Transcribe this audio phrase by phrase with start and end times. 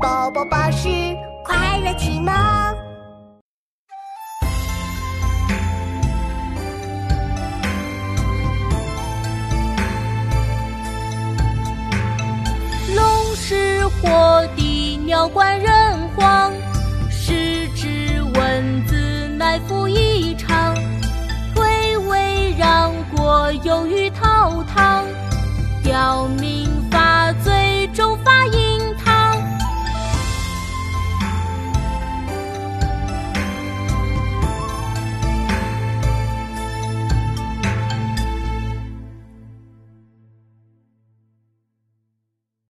[0.00, 0.88] 宝宝巴士
[1.44, 2.32] 快乐启蒙。
[12.94, 16.52] 龙是火的鸟，观人皇，
[17.10, 20.76] 十只蚊子，乃赴一场。
[21.54, 25.02] 退位让国忧豫滔滔，
[25.82, 26.47] 表面。